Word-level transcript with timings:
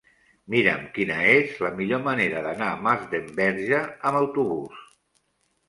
Mira'm 0.53 0.87
quina 0.95 1.17
és 1.33 1.53
la 1.65 1.71
millor 1.81 2.01
manera 2.09 2.43
d'anar 2.47 2.71
a 2.71 2.81
Masdenverge 2.89 3.85
amb 3.91 4.25
autobús. 4.25 4.85